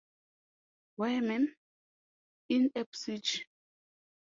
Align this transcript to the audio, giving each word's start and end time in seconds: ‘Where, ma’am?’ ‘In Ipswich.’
‘Where, 0.95 1.21
ma’am?’ 1.21 1.55
‘In 2.49 2.71
Ipswich.’ 2.73 3.45